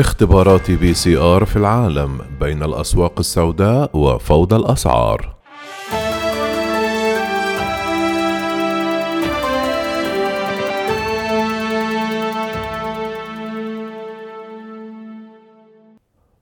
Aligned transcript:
اختبارات 0.00 0.70
بي 0.70 0.94
سي 0.94 1.16
آر 1.16 1.44
في 1.44 1.56
العالم 1.56 2.18
بين 2.40 2.62
الأسواق 2.62 3.18
السوداء 3.18 3.90
وفوضى 3.96 4.56
الأسعار. 4.56 5.36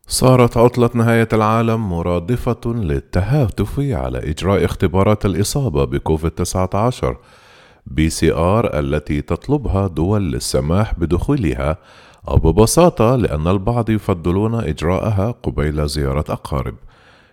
صارت 0.08 0.56
عطلة 0.56 0.90
نهاية 0.94 1.28
العالم 1.32 1.88
مرادفة 1.90 2.60
للتهافت 2.66 3.80
على 3.80 4.18
إجراء 4.18 4.64
اختبارات 4.64 5.26
الإصابة 5.26 5.84
بكوفيد 5.84 6.30
19 6.30 7.16
بي 7.86 8.10
سي 8.10 8.32
آر 8.32 8.78
التي 8.78 9.20
تطلبها 9.20 9.86
دول 9.86 10.32
للسماح 10.32 10.98
بدخولها 10.98 11.78
أو 12.28 12.36
ببساطة 12.36 13.16
لأن 13.16 13.48
البعض 13.48 13.90
يفضلون 13.90 14.54
إجراءها 14.54 15.30
قبيل 15.42 15.88
زيارة 15.88 16.24
أقارب 16.28 16.74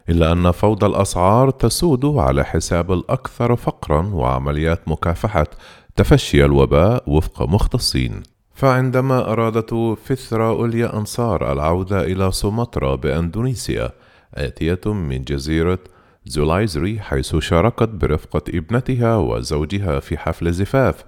إلا 0.10 0.32
أن 0.32 0.52
فوضى 0.52 0.86
الأسعار 0.86 1.50
تسود 1.50 2.06
على 2.06 2.46
حساب 2.46 2.92
الأكثر 2.92 3.56
فقرًا 3.56 4.02
وعمليات 4.14 4.88
مكافحة 4.88 5.48
تفشي 5.96 6.46
الوباء 6.46 7.04
وفق 7.08 7.42
مختصين. 7.42 8.24
فعندما 8.54 9.32
أرادت 9.32 9.98
فثرة 10.06 10.50
أوليا 10.50 10.98
أنصار 10.98 11.52
العودة 11.52 12.04
إلى 12.04 12.32
سومطرة 12.32 12.96
بأندونيسيا 12.96 13.92
آتية 14.34 14.94
من 14.94 15.24
جزيرة 15.24 15.80
زولايزري 16.26 17.00
حيث 17.00 17.36
شاركت 17.36 17.90
برفقة 17.90 18.42
ابنتها 18.50 19.18
وزوجها 19.18 20.00
في 20.00 20.18
حفل 20.18 20.54
زفاف 20.54 21.06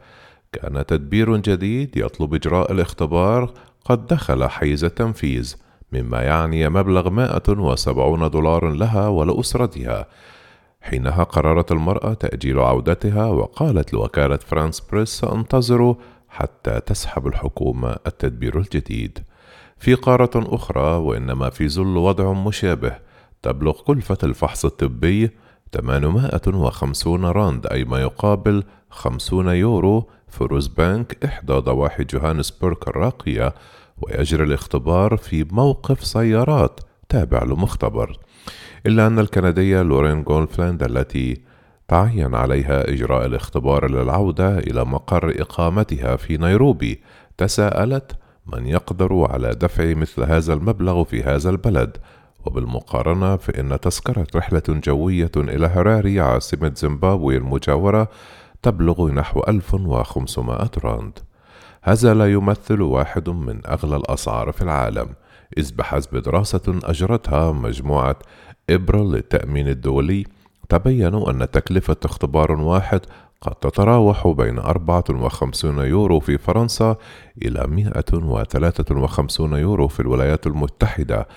كان 0.62 0.86
تدبير 0.86 1.38
جديد 1.38 1.98
يطلب 1.98 2.34
إجراء 2.34 2.72
الاختبار 2.72 3.52
قد 3.86 4.08
دخل 4.08 4.50
حيز 4.50 4.84
التنفيذ 4.84 5.56
مما 5.92 6.22
يعني 6.22 6.70
مبلغ 6.70 7.10
170 7.10 8.30
دولار 8.30 8.70
لها 8.70 9.08
ولأسرتها. 9.08 10.06
حينها 10.82 11.24
قررت 11.24 11.72
المرأة 11.72 12.14
تأجيل 12.14 12.60
عودتها 12.60 13.26
وقالت 13.26 13.94
لوكالة 13.94 14.38
فرانس 14.38 14.80
بريس 14.80 15.10
سأنتظر 15.10 15.96
حتى 16.30 16.80
تسحب 16.80 17.28
الحكومة 17.28 17.96
التدبير 18.08 18.58
الجديد. 18.58 19.20
في 19.78 19.94
قارة 19.94 20.32
أخرى 20.36 20.98
وإنما 20.98 21.50
في 21.50 21.70
ظل 21.70 21.98
وضع 21.98 22.34
مشابه 22.34 22.98
تبلغ 23.42 23.82
كلفة 23.82 24.18
الفحص 24.24 24.66
الطبي 24.66 25.32
850 25.74 27.26
راند 27.26 27.68
أي 27.68 27.84
ما 27.84 28.02
يقابل 28.02 28.64
50 28.90 29.48
يورو 29.48 30.10
في 30.28 30.44
روزبانك 30.44 31.26
إحدى 31.26 31.54
ضواحي 31.54 32.04
جوهانسبورغ 32.04 32.78
الراقية 32.88 33.54
ويجري 34.02 34.44
الاختبار 34.44 35.18
في 35.18 35.46
موقف 35.52 36.06
سيارات 36.06 36.80
تابع 37.10 37.44
لمختبر. 37.44 38.20
إلا 38.86 39.08
أن 39.08 39.20
الكندية 39.20 39.82
لورين 39.82 40.24
جولفلاند 40.24 40.84
التي 40.84 41.42
تعين 41.88 42.36
عليها 42.36 42.90
إجراء 42.90 43.26
الاختبار 43.26 43.92
للعودة 43.92 44.60
إلى 44.60 44.86
مقر 44.86 45.42
إقامتها 45.42 46.16
في 46.16 46.38
نيروبي 46.38 47.02
تساءلت 47.38 48.12
من 48.46 48.66
يقدر 48.66 49.28
على 49.32 49.56
دفع 49.56 49.94
مثل 49.94 50.24
هذا 50.24 50.54
المبلغ 50.54 51.04
في 51.04 51.24
هذا 51.24 51.50
البلد؟ 51.50 51.98
وبالمقارنة 52.46 53.38
فإن 53.38 53.80
تذكرة 53.80 54.28
رحلة 54.36 54.64
جوية 54.70 55.32
إلى 55.38 55.68
هراري 55.68 56.20
عاصمة 56.20 56.72
زيمبابوي 56.76 57.38
المجاورة 57.38 58.10
تبلغ 58.62 59.12
نحو 59.12 59.40
1500 59.48 60.70
راند. 60.84 61.20
هذا 61.84 62.14
لا 62.14 62.32
يمثل 62.34 62.82
واحد 62.82 63.30
من 63.30 63.62
أغلى 63.68 63.96
الأسعار 63.96 64.52
في 64.52 64.62
العالم 64.62 65.10
إذ 65.58 65.76
بحسب 65.76 66.18
دراسة 66.18 66.80
أجرتها 66.84 67.52
مجموعة 67.52 68.20
إبرل 68.70 69.12
للتأمين 69.12 69.68
الدولي 69.68 70.24
تبين 70.70 71.16
أن 71.16 71.52
تكلفة 71.52 71.98
اختبار 72.06 72.52
واحد 72.52 73.02
قد 73.42 73.56
تتراوح 73.56 74.28
بين 74.28 74.60
54 74.60 75.86
يورو 75.86 76.20
في 76.20 76.38
فرنسا 76.38 76.96
إلى 77.46 77.68
153 77.68 79.54
يورو 79.54 79.88
في 79.88 80.00
الولايات 80.00 80.48
المتحدة 80.48 81.28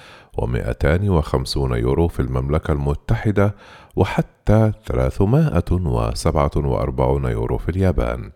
و250 0.41 1.57
يورو 1.57 2.09
في 2.09 2.21
المملكة 2.21 2.73
المتحدة 2.73 3.55
وحتى 3.97 4.73
347 4.87 7.25
يورو 7.25 7.59
في 7.59 7.69
اليابان. 7.69 8.31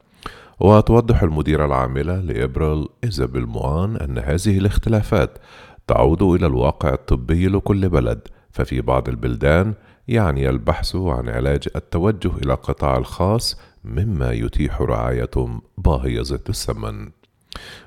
وتوضح 0.61 1.23
المديرة 1.23 1.65
العاملة 1.65 2.21
لإبريل 2.21 2.89
إيزابيل 3.05 3.47
موان 3.47 3.97
أن 3.97 4.19
هذه 4.19 4.59
الاختلافات 4.59 5.39
تعود 5.87 6.23
إلى 6.23 6.47
الواقع 6.47 6.93
الطبي 6.93 7.49
لكل 7.49 7.89
بلد 7.89 8.21
ففي 8.51 8.81
بعض 8.81 9.09
البلدان 9.09 9.75
يعني 10.09 10.49
البحث 10.49 10.97
عن 10.97 11.29
علاج 11.29 11.69
التوجه 11.77 12.31
إلى 12.43 12.53
القطاع 12.53 12.97
الخاص 12.97 13.61
مما 13.85 14.33
يتيح 14.33 14.81
رعاية 14.81 15.61
باهظة 15.79 16.41
الثمن 16.49 17.11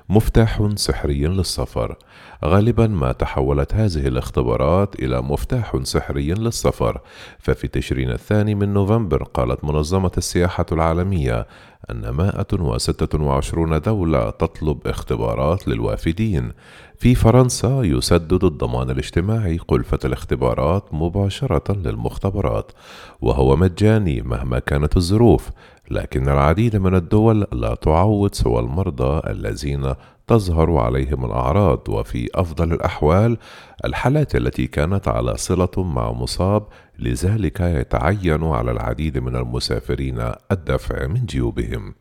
مفتاح 0.08 0.68
سحري 0.74 1.26
للسفر. 1.26 1.96
غالبا 2.44 2.86
ما 2.86 3.12
تحولت 3.12 3.74
هذه 3.74 4.08
الاختبارات 4.08 4.94
إلى 4.94 5.22
مفتاح 5.22 5.76
سحري 5.82 6.34
للسفر. 6.34 7.00
ففي 7.38 7.68
تشرين 7.68 8.10
الثاني 8.10 8.54
من 8.54 8.74
نوفمبر 8.74 9.22
قالت 9.22 9.64
منظمة 9.64 10.12
السياحة 10.18 10.66
العالمية 10.72 11.46
أن 11.90 12.10
126 12.10 13.80
دولة 13.80 14.30
تطلب 14.30 14.78
اختبارات 14.86 15.68
للوافدين. 15.68 16.52
في 16.98 17.14
فرنسا 17.14 17.82
يسدد 17.82 18.44
الضمان 18.44 18.90
الاجتماعي 18.90 19.56
كلفة 19.58 19.98
الاختبارات 20.04 20.94
مباشرة 20.94 21.72
للمختبرات 21.72 22.72
وهو 23.20 23.56
مجاني 23.56 24.22
مهما 24.22 24.58
كانت 24.58 24.96
الظروف 24.96 25.50
لكن 25.90 26.28
العديد 26.28 26.76
من 26.76 26.94
الدول 26.94 27.46
لا 27.52 27.74
تعوض 27.74 28.34
سوى 28.34 28.60
المرضى 28.60 29.30
الذين 29.30 29.94
تظهر 30.28 30.76
عليهم 30.76 31.24
الأعراض. 31.24 31.88
وفي 31.88 32.28
أفضل 32.34 32.72
الأحوال 32.72 33.38
الحالات 33.84 34.36
التي 34.36 34.66
كانت 34.66 35.08
على 35.08 35.36
صلة 35.36 35.70
مع 35.76 36.12
مصاب 36.12 36.66
لذلك 36.98 37.60
يتعين 37.60 38.44
على 38.44 38.70
العديد 38.70 39.18
من 39.18 39.36
المسافرين 39.36 40.32
الدفع 40.52 41.06
من 41.06 41.26
جيوبهم. 41.26 41.94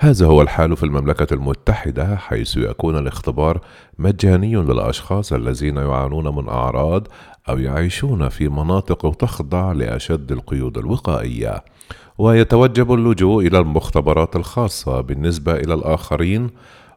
هذا 0.00 0.26
هو 0.26 0.42
الحال 0.42 0.76
في 0.76 0.82
المملكة 0.82 1.34
المتحدة 1.34 2.16
حيث 2.16 2.56
يكون 2.56 2.98
الاختبار 2.98 3.60
مجاني 3.98 4.56
للأشخاص 4.56 5.32
الذين 5.32 5.76
يعانون 5.76 6.34
من 6.34 6.48
أعراض 6.48 7.08
أو 7.48 7.58
يعيشون 7.58 8.28
في 8.28 8.48
مناطق 8.48 9.14
تخضع 9.14 9.72
لأشد 9.72 10.32
القيود 10.32 10.78
الوقائية. 10.78 11.64
ويتوجب 12.18 12.92
اللجوء 12.92 13.46
إلى 13.46 13.58
المختبرات 13.58 14.36
الخاصة 14.36 15.00
بالنسبة 15.00 15.52
إلى 15.52 15.74
الآخرين 15.74 16.50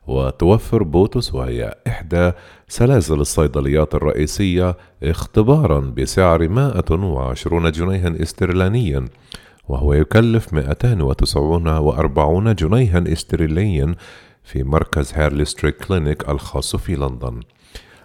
وتوفر 0.08 0.84
Boots 0.84 1.34
وهي 1.34 1.76
إحدى 1.88 2.32
سلاسل 2.68 3.20
الصيدليات 3.20 3.96
الرئيسية 3.96 4.78
اختبارا 5.04 5.80
بسعر 5.80 6.50
120 6.50 7.72
جنيها 7.72 8.22
استرلينيا 8.22 9.06
وهو 9.68 9.94
يكلف 9.94 10.54
249 10.54 12.56
جنيها 12.56 13.04
استرلينيا 13.08 13.96
في 14.44 14.64
مركز 14.64 15.14
Harley 15.16 15.46
Street 15.46 15.86
Clinic 15.86 16.30
الخاص 16.30 16.76
في 16.76 16.96
لندن. 16.96 17.40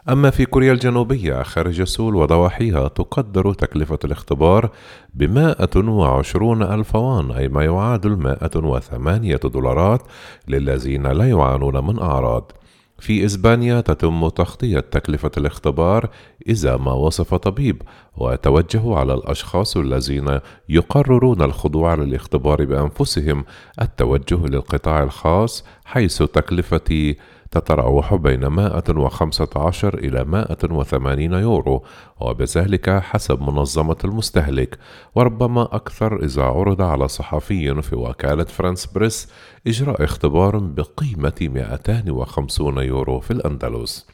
أما 0.08 0.30
في 0.30 0.46
كوريا 0.46 0.72
الجنوبية 0.72 1.42
خارج 1.42 1.82
سول 1.82 2.16
وضواحيها 2.16 2.88
تقدر 2.88 3.52
تكلفة 3.52 3.98
الاختبار 4.04 4.70
بمائة 5.14 5.76
وعشرون 5.76 6.62
ألف 6.62 6.94
وان 6.94 7.30
أي 7.30 7.48
ما 7.48 7.64
يعادل 7.64 8.16
مائة 8.16 8.50
وثمانية 8.56 9.36
دولارات 9.36 10.02
للذين 10.48 11.06
لا 11.06 11.28
يعانون 11.30 11.86
من 11.86 11.98
أعراض. 11.98 12.52
في 12.98 13.24
إسبانيا 13.24 13.80
تتم 13.80 14.28
تغطية 14.28 14.80
تكلفة 14.80 15.30
الاختبار 15.36 16.08
إذا 16.48 16.76
ما 16.76 16.92
وصف 16.92 17.34
طبيب 17.34 17.82
ويتوجه 18.16 18.94
على 18.94 19.14
الأشخاص 19.14 19.76
الذين 19.76 20.40
يقررون 20.68 21.42
الخضوع 21.42 21.94
للاختبار 21.94 22.64
بأنفسهم 22.64 23.44
التوجه 23.82 24.46
للقطاع 24.46 25.02
الخاص 25.02 25.64
حيث 25.84 26.22
تكلفة 26.22 27.14
تتراوح 27.50 28.14
بين 28.14 28.46
115 28.46 29.98
إلى 29.98 30.24
180 30.24 31.32
يورو 31.32 31.84
وبذلك 32.20 32.90
حسب 32.90 33.42
منظمة 33.42 33.96
المستهلك. 34.04 34.78
وربما 35.14 35.62
أكثر 35.62 36.24
إذا 36.24 36.42
عرض 36.42 36.82
على 36.82 37.08
صحفي 37.08 37.82
في 37.82 37.96
وكالة 37.96 38.44
فرانس 38.44 38.86
بريس 38.86 39.28
إجراء 39.66 40.04
اختبار 40.04 40.58
بقيمة 40.58 41.34
250 41.40 42.78
يورو 42.78 43.20
في 43.20 43.30
الأندلس. 43.30 44.06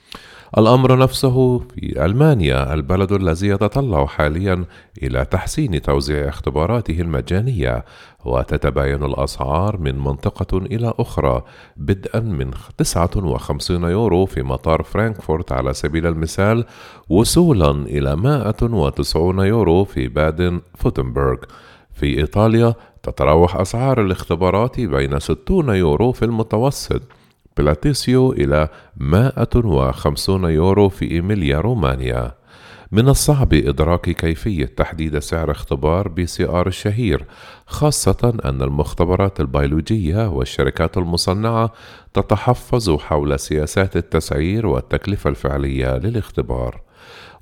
الأمر 0.59 0.99
نفسه 0.99 1.59
في 1.59 2.05
ألمانيا 2.05 2.75
البلد 2.75 3.13
الذي 3.13 3.49
يتطلع 3.49 4.07
حاليا 4.07 4.65
إلى 5.03 5.25
تحسين 5.25 5.83
توزيع 5.83 6.29
اختباراته 6.29 7.01
المجانية 7.01 7.85
وتتباين 8.25 9.05
الأسعار 9.05 9.79
من 9.79 9.99
منطقة 9.99 10.59
إلى 10.59 10.95
أخرى 10.99 11.43
بدءا 11.77 12.21
من 12.21 12.51
59 12.79 13.83
يورو 13.83 14.27
في 14.27 14.43
مطار 14.43 14.83
فرانكفورت 14.83 15.53
على 15.53 15.75
سبيل 15.75 16.07
المثال 16.07 16.65
وصولا 17.09 17.71
إلى 17.71 18.17
190 18.17 19.39
يورو 19.39 19.85
في 19.85 20.09
بادن 20.09 20.61
فورتمبيرغ 20.75 21.37
في 21.95 22.19
إيطاليا 22.19 22.75
تتراوح 23.03 23.57
أسعار 23.57 24.01
الاختبارات 24.01 24.81
بين 24.81 25.19
60 25.19 25.69
يورو 25.69 26.13
في 26.13 26.25
المتوسط. 26.25 27.03
بلاتسيو 27.57 28.33
إلى 28.33 28.69
150 28.97 30.45
يورو 30.45 30.89
في 30.89 31.11
إيميليا 31.11 31.61
رومانيا. 31.61 32.42
من 32.93 33.09
الصعب 33.09 33.55
إدراك 33.55 34.11
كيفية 34.11 34.67
تحديد 34.67 35.19
سعر 35.19 35.51
اختبار 35.51 36.09
PCR 36.09 36.67
الشهير 36.67 37.27
خاصة 37.67 38.39
أن 38.45 38.63
المختبرات 38.63 39.41
البيولوجية 39.41 40.29
والشركات 40.29 40.99
المصنعة 40.99 41.73
تتحفظ 42.15 42.91
حول 42.91 43.39
سياسات 43.39 43.97
التسعير 43.97 44.67
والتكلفة 44.67 45.31
الفعلية 45.31 45.97
للاختبار. 45.99 46.81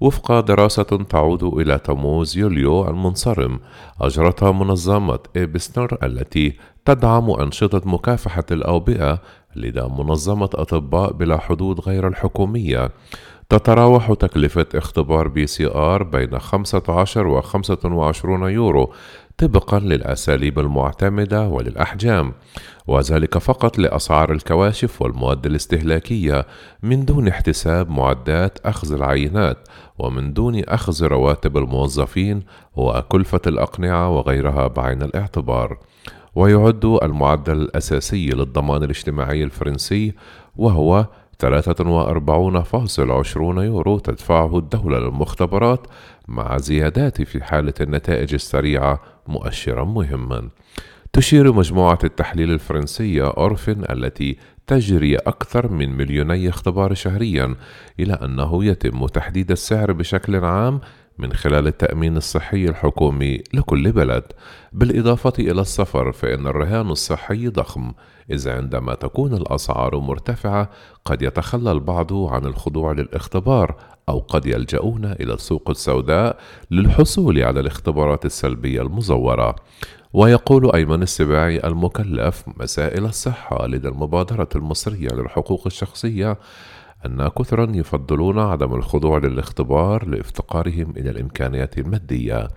وفق 0.01 0.41
دراسة 0.41 0.83
تعود 0.83 1.43
إلى 1.43 1.79
تموز 1.79 2.39
يوليو 2.39 2.89
المنصرم 2.89 3.61
أجرتها 4.01 4.53
منظمة 4.53 5.19
Epicentre 5.37 5.99
التي 6.03 6.57
تدعم 6.85 7.31
أنشطة 7.31 7.83
مكافحة 7.85 8.45
الأوبئة 8.51 9.23
لدى 9.57 9.83
منظمة 9.83 10.51
أطباء 10.55 11.13
بلا 11.13 11.39
حدود 11.39 11.81
غير 11.81 12.09
الحكومية. 12.09 12.91
تتراوح 13.51 14.13
تكلفة 14.13 14.67
اختبار 14.75 15.29
PCR 15.29 16.03
بين 16.03 16.39
15 16.39 17.27
و 17.27 17.41
25 17.41 18.51
يورو 18.51 18.93
طبقا 19.39 19.79
للأساليب 19.79 20.59
المعتمدة 20.59 21.49
وللأحجام 21.49 22.33
وذلك 22.87 23.39
فقط 23.39 23.79
لأسعار 23.79 24.33
الكواشف 24.33 25.03
والمواد 25.03 25.47
الاستهلاكية 25.47 26.47
من 26.83 27.05
دون 27.05 27.29
احتساب 27.29 27.91
معدات 27.91 28.59
أخذ 28.67 28.93
العينات 28.93 29.69
ومن 29.99 30.33
دون 30.33 30.65
أخذ 30.65 31.05
رواتب 31.05 31.57
الموظفين 31.57 32.43
وكلفة 32.77 33.41
الأقنعة 33.47 34.09
وغيرها 34.09 34.67
بعين 34.67 35.03
الاعتبار. 35.03 35.79
ويعد 36.35 36.85
المعدل 36.85 37.53
الأساسي 37.53 38.27
للضمان 38.27 38.83
الاجتماعي 38.83 39.45
الفرنسي 39.45 40.15
وهو 40.57 41.07
43.20 41.41 43.37
يورو 43.37 43.99
تدفعه 43.99 44.59
الدولة 44.59 44.99
للمختبرات 44.99 45.87
مع 46.29 46.59
زيادات 46.59 47.23
في 47.23 47.45
حالة 47.45 47.75
النتائج 47.81 48.35
السريعة 48.35 49.01
مؤشرا 49.29 49.85
مهما. 49.85 50.49
تشير 51.13 51.53
مجموعة 51.53 51.99
التحليل 52.05 52.51
الفرنسية 52.51 53.27
أورفن 53.27 53.85
التي 53.91 54.37
تجري 54.67 55.17
أكثر 55.17 55.73
من 55.73 55.97
مليوني 55.97 56.49
اختبار 56.49 56.95
شهريا 56.95 57.55
إلى 58.01 58.13
أنه 58.13 58.65
يتم 58.65 59.07
تحديد 59.07 59.51
السعر 59.51 59.93
بشكل 59.93 60.45
عام 60.45 60.81
من 61.21 61.33
خلال 61.33 61.67
التأمين 61.67 62.17
الصحي 62.17 62.65
الحكومي 62.65 63.43
لكل 63.55 63.93
بلد، 63.93 64.23
بالإضافة 64.73 65.33
إلى 65.39 65.61
السفر 65.61 66.13
فإن 66.13 66.47
الرهان 66.47 66.91
الصحي 66.91 67.49
ضخم، 67.49 67.93
إذ 68.31 68.49
عندما 68.49 68.95
تكون 68.95 69.35
الأسعار 69.35 69.99
مرتفعة 69.99 70.71
قد 71.05 71.23
يتخلى 71.23 71.73
البعض 71.73 72.13
عن 72.13 72.45
الخضوع 72.45 72.93
للاختبار 72.93 73.75
أو 74.09 74.19
قد 74.19 74.47
يلجؤون 74.47 75.05
إلى 75.05 75.35
السوق 75.35 75.71
السوداء 75.71 76.39
للحصول 76.71 77.43
على 77.43 77.61
الاختبارات 77.61 78.25
السلبية 78.25 78.83
المزورة. 78.83 79.57
ويقول 80.13 80.75
أيمن 80.75 81.03
السباعي 81.03 81.67
المكلف 81.67 82.45
مسائل 82.57 83.05
الصحة 83.05 83.67
لدى 83.67 83.89
المبادرة 83.89 84.49
المصرية 84.57 85.09
للحقوق 85.09 85.63
الشخصية 85.67 86.39
أن 87.07 87.29
كثرا 87.29 87.73
يفضلون 87.75 88.39
عدم 88.39 88.75
الخضوع 88.75 89.19
للاختبار 89.19 90.07
لافتقارهم 90.07 90.91
إلى 90.97 91.11
الإمكانيات 91.11 91.79
المادية. 91.79 92.49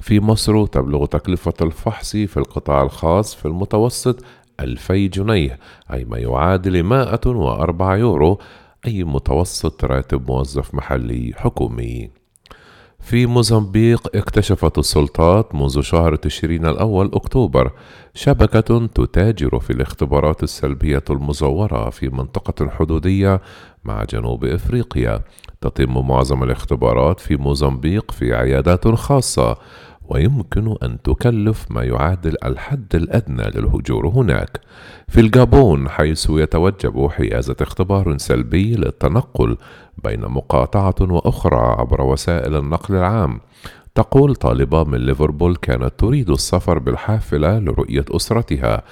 في 0.00 0.20
مصر 0.20 0.66
تبلغ 0.66 1.06
تكلفة 1.06 1.54
الفحص 1.62 2.16
في 2.16 2.36
القطاع 2.36 2.82
الخاص 2.82 3.34
في 3.34 3.46
المتوسط 3.46 4.24
ألفي 4.60 5.08
جنيه 5.08 5.58
أي 5.92 6.04
ما 6.04 6.18
يعادل 6.18 6.82
104 6.82 7.96
يورو 7.96 8.40
أي 8.86 9.04
متوسط 9.04 9.84
راتب 9.84 10.30
موظف 10.30 10.74
محلي 10.74 11.32
حكومي. 11.36 12.23
في 13.04 13.26
موزمبيق 13.26 14.16
اكتشفت 14.16 14.78
السلطات 14.78 15.54
منذ 15.54 15.80
شهر 15.80 16.16
تشرين 16.16 16.66
الأول 16.66 17.10
أكتوبر 17.14 17.72
شبكة 18.14 18.86
تتاجر 18.86 19.60
في 19.60 19.70
الاختبارات 19.70 20.42
السلبية 20.42 21.02
المزورة 21.10 21.90
في 21.90 22.08
منطقة 22.08 22.70
حدودية 22.70 23.40
مع 23.84 24.04
جنوب 24.04 24.44
إفريقيا. 24.44 25.20
تتم 25.60 26.08
معظم 26.08 26.42
الاختبارات 26.42 27.20
في 27.20 27.36
موزمبيق 27.36 28.10
في 28.10 28.34
عيادات 28.34 28.88
خاصة 28.88 29.56
ويمكن 30.08 30.76
أن 30.82 31.02
تكلف 31.02 31.66
ما 31.70 31.84
يعادل 31.84 32.36
الحد 32.44 32.94
الأدنى 32.94 33.42
للهجور 33.42 34.08
هناك. 34.08 34.60
في 35.08 35.20
الجابون 35.20 35.88
حيث 35.88 36.26
يتوجب 36.30 37.08
حيازة 37.10 37.56
اختبار 37.60 38.18
سلبي 38.18 38.74
للتنقل 38.76 39.56
بين 40.04 40.20
مقاطعة 40.20 40.94
وأخرى 41.00 41.56
عبر 41.78 42.02
وسائل 42.02 42.56
النقل 42.56 42.94
العام. 42.94 43.40
تقول 43.94 44.34
طالبة 44.34 44.84
من 44.84 44.98
ليفربول 44.98 45.56
كانت 45.56 45.92
تريد 45.98 46.30
السفر 46.30 46.78
بالحافلة 46.78 47.58
لرؤية 47.58 48.04
أسرتها 48.10 48.82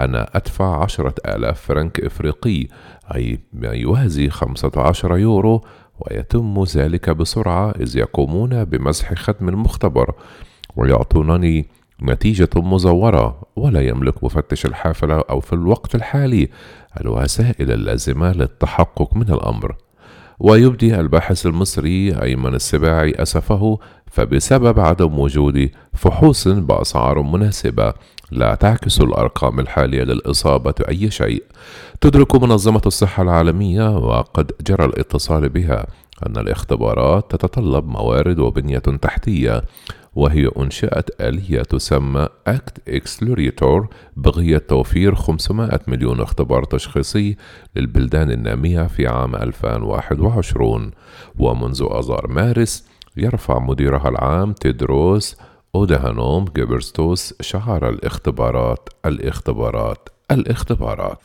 أنا 0.00 0.30
أدفع 0.36 0.82
عشرة 0.82 1.14
آلاف 1.26 1.60
فرنك 1.60 2.00
إفريقي 2.00 2.66
أي 3.14 3.38
ما 3.52 3.68
يوازي 3.68 4.30
خمسة 4.30 4.70
عشر 4.76 5.18
يورو 5.18 5.64
ويتم 6.00 6.64
ذلك 6.64 7.10
بسرعة 7.10 7.70
إذ 7.70 7.96
يقومون 7.96 8.64
بمسح 8.64 9.14
ختم 9.14 9.48
المختبر 9.48 10.14
ويعطونني 10.78 11.66
نتيجة 12.02 12.48
مزورة 12.56 13.42
ولا 13.56 13.80
يملك 13.80 14.24
مفتش 14.24 14.66
الحافلة 14.66 15.24
أو 15.30 15.40
في 15.40 15.52
الوقت 15.52 15.94
الحالي 15.94 16.48
الوسائل 17.00 17.72
اللازمة 17.72 18.32
للتحقق 18.32 19.16
من 19.16 19.28
الأمر. 19.32 19.74
ويبدي 20.38 21.00
الباحث 21.00 21.46
المصري 21.46 22.22
أيمن 22.22 22.54
السباعي 22.54 23.10
أسفه 23.10 23.78
فبسبب 24.06 24.80
عدم 24.80 25.18
وجود 25.18 25.70
فحوص 25.94 26.48
بأسعار 26.48 27.22
مناسبة 27.22 27.92
لا 28.30 28.54
تعكس 28.54 29.00
الأرقام 29.00 29.60
الحالية 29.60 30.02
للإصابة 30.02 30.74
أي 30.88 31.10
شيء. 31.10 31.42
تدرك 32.00 32.34
منظمة 32.42 32.82
الصحة 32.86 33.22
العالمية 33.22 33.96
وقد 33.96 34.52
جرى 34.66 34.84
الاتصال 34.84 35.48
بها 35.48 35.86
أن 36.26 36.36
الاختبارات 36.36 37.30
تتطلب 37.30 37.88
موارد 37.88 38.38
وبنية 38.38 38.78
تحتية 38.78 39.62
وهي 40.14 40.50
أنشئت 40.58 41.20
آلية 41.20 41.62
تسمى 41.62 42.28
ACT 42.46 42.88
Accelerator 42.88 43.88
بغية 44.16 44.58
توفير 44.58 45.14
500 45.14 45.80
مليون 45.88 46.20
اختبار 46.20 46.64
تشخيصي 46.64 47.36
للبلدان 47.76 48.30
النامية 48.30 48.82
في 48.86 49.06
عام 49.06 49.34
2021 49.34 50.90
ومنذ 51.38 51.86
آذار 51.90 52.26
مارس 52.28 52.88
يرفع 53.16 53.58
مديرها 53.58 54.08
العام 54.08 54.52
تيدروس 54.52 55.36
أدهانوم 55.74 56.44
جيبريسوس 56.44 57.34
شعار 57.40 57.88
الاختبارات 57.88 58.88
الاختبارات 59.06 60.08
الاختبارات. 60.30 61.18